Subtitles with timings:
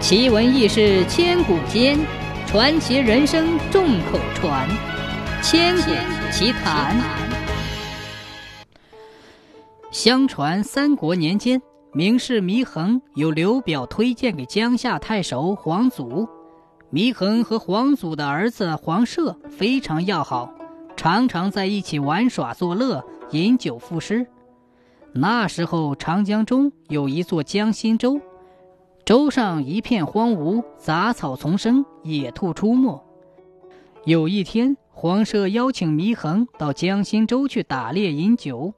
[0.00, 1.98] 奇闻异事千古间，
[2.46, 4.66] 传奇人生众口传。
[5.42, 5.90] 千古
[6.32, 6.96] 奇谈。
[9.92, 11.60] 相传三国年间，
[11.92, 16.26] 名士祢衡有刘表推荐给江夏太守黄祖。
[16.90, 20.50] 祢衡和黄祖的儿子黄涉非常要好，
[20.96, 24.26] 常常在一起玩耍作乐，饮酒赋诗。
[25.12, 28.18] 那时候，长江中有一座江心洲，
[29.10, 33.04] 洲上一片荒芜，杂草丛生，野兔出没。
[34.04, 38.72] 有一天，黄涉邀请祢衡到江心洲去打猎饮酒。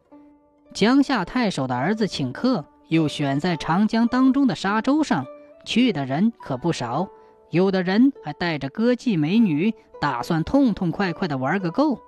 [0.73, 5.27] 江夏太守的儿子请客，又选在长江当中的沙洲上，
[5.67, 7.11] 去的人可不少，
[7.51, 11.99] 有的人还带着歌妓美女，打算痛痛快快的玩个够。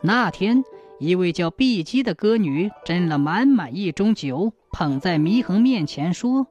[0.00, 0.64] 那天。
[0.98, 6.46] 一位叫碧姬的歌女斟了满满一盅酒，捧在祢衡面前说：“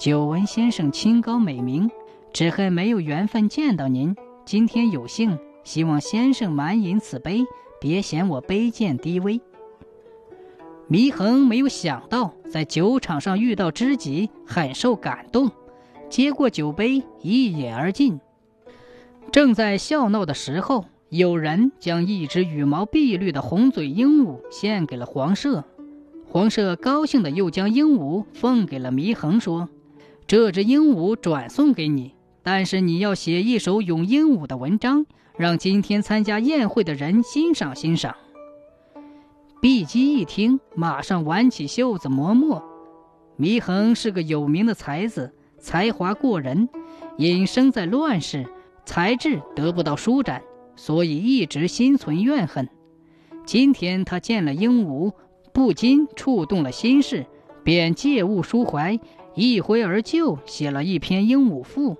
[0.00, 1.90] 久闻先生清高美名，
[2.32, 4.16] 只恨没有缘分见到您。
[4.46, 7.44] 今天有幸，希望先生满饮此杯，
[7.78, 9.38] 别嫌我卑贱低微。”
[10.88, 15.50] 祢衡没有想到在酒场上遇到知己，很受感动，
[16.08, 18.18] 接过酒杯一饮而尽。
[19.30, 20.86] 正在笑闹的时候。
[21.10, 25.64] 有人将一只羽毛碧绿的红嘴鹦鹉献给了黄舍，
[26.28, 29.68] 黄舍高兴的又将鹦鹉奉给了祢衡，说
[30.30, 32.14] ：“这只鹦鹉转送给你，
[32.44, 35.04] 但是你要写一首咏鹦鹉的文章，
[35.36, 38.14] 让今天参加宴会的人欣赏欣赏。”
[39.60, 42.62] 碧姬一听，马上挽起袖子磨墨。
[43.40, 46.68] 祢衡是个有名的才子，才华过人，
[47.16, 48.46] 因生在乱世，
[48.86, 50.40] 才智得不到舒展。
[50.76, 52.68] 所以一直心存怨恨。
[53.44, 55.12] 今天他见了鹦鹉，
[55.52, 57.26] 不禁触动了心事，
[57.70, 58.98] 便借物抒怀，
[59.36, 61.94] 一挥而就写了一篇《鹦鹉赋》。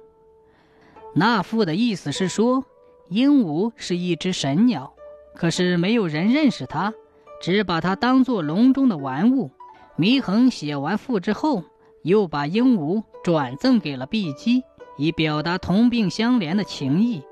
[1.15, 2.65] 那赋的意思是说，
[3.09, 4.93] 鹦鹉是一只神鸟，
[5.33, 6.93] 可是没有人认识它，
[7.41, 9.53] 只把它当作笼中的玩物。
[9.97, 11.63] 祢衡写完赋之后，
[12.03, 14.65] 又把鹦鹉转赠给了碧姬，
[14.99, 17.23] 以表达同病相怜的情谊。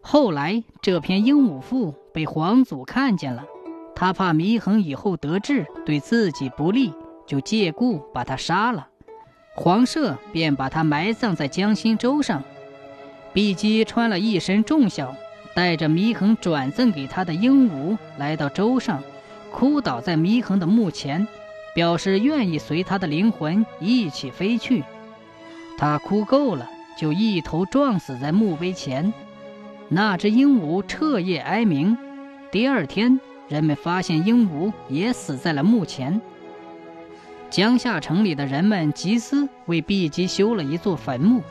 [0.00, 3.44] 后来，这篇鹦鹉赋被皇祖看见了，
[3.94, 6.92] 他怕祢衡以后得志对自己不利，
[7.30, 8.88] 就借故把他杀了。
[9.54, 12.42] 黄舍便把他埋葬在江心洲上。
[13.32, 15.14] 碧姬穿了一身重孝，
[15.54, 19.00] 带着祢衡转赠给他的鹦鹉来到洲上，
[19.52, 21.28] 哭倒在祢衡的墓前，
[21.72, 24.82] 表示愿意随他的灵魂一起飞去。
[25.78, 29.14] 他哭够了，就一头撞死在墓碑前。
[29.88, 31.96] 那只鹦鹉彻夜哀鸣，
[32.50, 36.20] 第二天，人们发现鹦鹉也死在了墓前。
[37.50, 41.42] 江夏城里的人们集资为碧姬修了一座坟墓，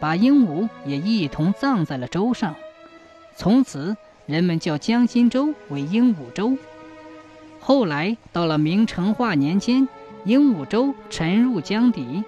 [0.00, 2.54] 把鹦鹉也一同葬在了洲上。
[3.36, 6.56] 从此，人们叫江心洲为鹦鹉洲。
[7.60, 9.88] 后来到了明成化年间，
[10.24, 12.24] 鹦鹉洲沉入江底。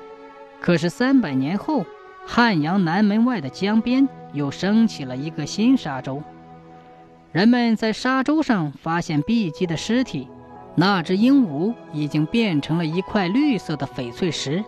[0.60, 1.84] 可是三百年后。
[2.28, 6.24] 汉阳南门外的江边又升起了一个新沙洲，
[7.30, 10.26] 人们在沙洲上发现碧姬的尸体，
[10.78, 14.62] 那只鹦鹉已经变成了一块绿色的翡翠石。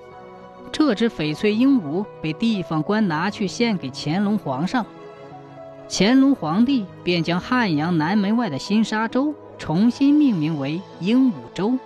[0.72, 4.84] 这只翡翠鹦鹉被地方官拿去献给乾隆皇上，
[5.88, 11.78] 乾隆皇帝便将汉阳南门外的新沙洲重新命名为鹦鹉洲。